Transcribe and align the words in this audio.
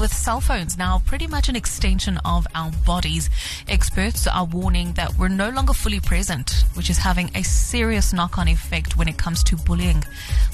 1027. 0.00 0.10
With 0.10 0.12
cell 0.14 0.40
phones 0.40 0.78
now 0.78 1.02
pretty 1.04 1.26
much 1.26 1.48
an 1.48 1.56
extension 1.56 2.18
of 2.24 2.46
our 2.54 2.70
bodies, 2.86 3.28
experts 3.68 4.26
are 4.26 4.46
warning 4.46 4.92
that 4.94 5.18
we're 5.18 5.28
no 5.28 5.50
longer 5.50 5.74
fully 5.74 6.00
present, 6.00 6.64
which 6.74 6.88
is 6.88 6.98
having 6.98 7.30
a 7.34 7.42
serious 7.42 8.12
knock 8.12 8.38
on 8.38 8.48
effect 8.48 8.96
when 8.96 9.08
it 9.08 9.18
comes 9.18 9.44
to 9.44 9.56
bullying. 9.56 10.02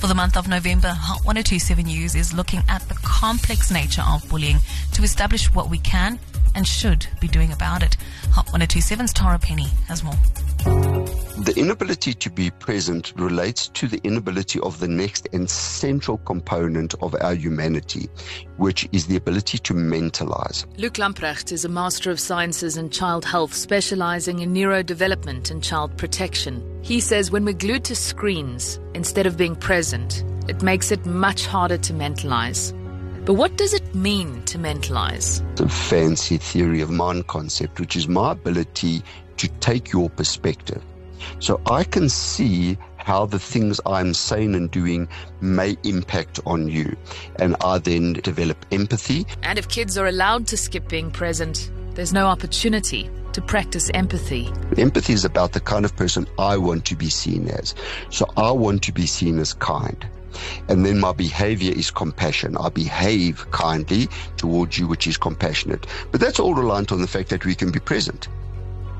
For 0.00 0.06
the 0.06 0.14
month 0.14 0.36
of 0.36 0.48
November, 0.48 0.88
Hot 0.88 1.24
1027 1.24 1.84
News 1.84 2.14
is 2.14 2.32
looking 2.32 2.62
at 2.68 2.88
the 2.88 2.94
complex 3.04 3.70
nature 3.70 4.04
of 4.06 4.26
bullying 4.28 4.58
to 4.92 5.02
establish 5.02 5.52
what 5.54 5.68
we 5.68 5.78
can 5.78 6.18
and 6.54 6.66
should 6.66 7.06
be 7.20 7.28
doing 7.28 7.52
about 7.52 7.82
it. 7.82 7.96
Hot 8.32 8.46
1027's 8.46 9.12
Tara 9.12 9.38
Penny 9.38 9.68
has 9.88 10.02
more. 10.02 10.18
The 11.44 11.60
inability 11.60 12.14
to 12.14 12.30
be 12.30 12.48
present 12.48 13.12
relates 13.16 13.68
to 13.68 13.86
the 13.86 14.00
inability 14.02 14.60
of 14.60 14.80
the 14.80 14.88
next 14.88 15.28
and 15.34 15.48
central 15.50 16.16
component 16.16 16.94
of 17.02 17.14
our 17.20 17.34
humanity, 17.34 18.08
which 18.56 18.88
is 18.92 19.08
the 19.08 19.16
ability 19.16 19.58
to 19.58 19.74
mentalize. 19.74 20.64
Luke 20.78 20.94
Lamprecht 20.94 21.52
is 21.52 21.66
a 21.66 21.68
Master 21.68 22.10
of 22.10 22.18
Sciences 22.18 22.78
in 22.78 22.88
Child 22.88 23.26
Health, 23.26 23.52
specializing 23.52 24.38
in 24.38 24.54
neurodevelopment 24.54 25.50
and 25.50 25.62
child 25.62 25.94
protection. 25.98 26.80
He 26.80 26.98
says 26.98 27.30
when 27.30 27.44
we're 27.44 27.52
glued 27.52 27.84
to 27.84 27.94
screens 27.94 28.80
instead 28.94 29.26
of 29.26 29.36
being 29.36 29.54
present, 29.54 30.24
it 30.48 30.62
makes 30.62 30.90
it 30.90 31.04
much 31.04 31.44
harder 31.44 31.76
to 31.76 31.92
mentalize. 31.92 32.72
But 33.26 33.34
what 33.34 33.58
does 33.58 33.74
it 33.74 33.94
mean 33.94 34.42
to 34.44 34.56
mentalize? 34.56 35.42
The 35.56 35.68
fancy 35.68 36.38
theory 36.38 36.80
of 36.80 36.88
mind 36.88 37.26
concept, 37.26 37.80
which 37.80 37.96
is 37.96 38.08
my 38.08 38.32
ability 38.32 39.02
to 39.36 39.48
take 39.60 39.92
your 39.92 40.08
perspective. 40.08 40.82
So 41.40 41.60
I 41.66 41.84
can 41.84 42.08
see 42.08 42.76
how 42.96 43.26
the 43.26 43.38
things 43.38 43.80
I'm 43.84 44.14
saying 44.14 44.54
and 44.54 44.70
doing 44.70 45.08
may 45.40 45.76
impact 45.84 46.40
on 46.46 46.68
you. 46.68 46.96
And 47.36 47.54
I 47.62 47.78
then 47.78 48.14
develop 48.14 48.64
empathy. 48.72 49.26
And 49.42 49.58
if 49.58 49.68
kids 49.68 49.98
are 49.98 50.06
allowed 50.06 50.46
to 50.48 50.56
skip 50.56 50.88
being 50.88 51.10
present, 51.10 51.70
there's 51.94 52.12
no 52.12 52.26
opportunity 52.26 53.10
to 53.34 53.42
practice 53.42 53.90
empathy. 53.92 54.50
Empathy 54.78 55.12
is 55.12 55.24
about 55.24 55.52
the 55.52 55.60
kind 55.60 55.84
of 55.84 55.94
person 55.96 56.26
I 56.38 56.56
want 56.56 56.86
to 56.86 56.96
be 56.96 57.10
seen 57.10 57.48
as. 57.48 57.74
So 58.10 58.26
I 58.36 58.50
want 58.52 58.82
to 58.84 58.92
be 58.92 59.06
seen 59.06 59.38
as 59.38 59.52
kind. 59.52 60.06
And 60.68 60.84
then 60.84 60.98
my 60.98 61.12
behavior 61.12 61.72
is 61.72 61.90
compassion. 61.90 62.56
I 62.56 62.68
behave 62.68 63.48
kindly 63.50 64.08
towards 64.36 64.78
you, 64.78 64.88
which 64.88 65.06
is 65.06 65.16
compassionate. 65.16 65.86
But 66.10 66.20
that's 66.20 66.40
all 66.40 66.54
reliant 66.54 66.90
on 66.90 67.00
the 67.00 67.06
fact 67.06 67.28
that 67.30 67.44
we 67.44 67.54
can 67.54 67.70
be 67.70 67.80
present. 67.80 68.28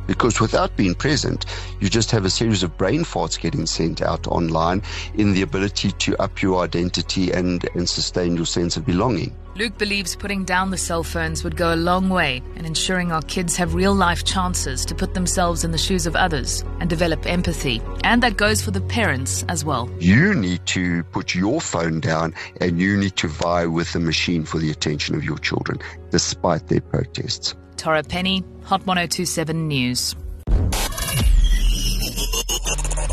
Because 0.06 0.40
without 0.40 0.76
being 0.76 0.94
present, 0.94 1.46
you 1.80 1.88
just 1.88 2.10
have 2.10 2.24
a 2.24 2.30
series 2.30 2.62
of 2.62 2.76
brain 2.76 3.04
farts 3.04 3.40
getting 3.40 3.66
sent 3.66 4.02
out 4.02 4.26
online 4.26 4.82
in 5.14 5.32
the 5.32 5.42
ability 5.42 5.92
to 5.92 6.16
up 6.22 6.42
your 6.42 6.62
identity 6.62 7.32
and, 7.32 7.64
and 7.74 7.88
sustain 7.88 8.36
your 8.36 8.46
sense 8.46 8.76
of 8.76 8.84
belonging. 8.84 9.34
Luke 9.56 9.78
believes 9.78 10.16
putting 10.16 10.42
down 10.42 10.70
the 10.70 10.76
cell 10.76 11.04
phones 11.04 11.44
would 11.44 11.56
go 11.56 11.72
a 11.72 11.76
long 11.76 12.08
way 12.08 12.42
in 12.56 12.64
ensuring 12.64 13.12
our 13.12 13.22
kids 13.22 13.56
have 13.56 13.74
real 13.74 13.94
life 13.94 14.24
chances 14.24 14.84
to 14.84 14.96
put 14.96 15.14
themselves 15.14 15.62
in 15.62 15.70
the 15.70 15.78
shoes 15.78 16.06
of 16.06 16.16
others 16.16 16.64
and 16.80 16.90
develop 16.90 17.24
empathy. 17.24 17.80
And 18.02 18.20
that 18.24 18.36
goes 18.36 18.60
for 18.60 18.72
the 18.72 18.80
parents 18.80 19.44
as 19.48 19.64
well. 19.64 19.88
You 20.00 20.34
need 20.34 20.66
to 20.66 21.04
put 21.04 21.36
your 21.36 21.60
phone 21.60 22.00
down 22.00 22.34
and 22.60 22.80
you 22.80 22.96
need 22.96 23.14
to 23.16 23.28
vie 23.28 23.66
with 23.66 23.92
the 23.92 24.00
machine 24.00 24.44
for 24.44 24.58
the 24.58 24.72
attention 24.72 25.14
of 25.14 25.22
your 25.22 25.38
children, 25.38 25.78
despite 26.10 26.66
their 26.66 26.80
protests. 26.80 27.54
Tara 27.76 28.02
Penny, 28.02 28.42
Hot 28.64 28.84
1027 28.84 29.68
News. 29.68 30.16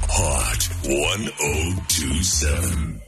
Hot 0.10 0.68
1027. 0.86 3.02